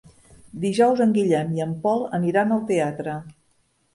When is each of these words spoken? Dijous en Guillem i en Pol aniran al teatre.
Dijous 0.63 1.01
en 1.05 1.11
Guillem 1.17 1.51
i 1.59 1.65
en 1.67 1.75
Pol 1.85 2.01
aniran 2.19 2.55
al 2.57 2.63
teatre. 2.73 3.19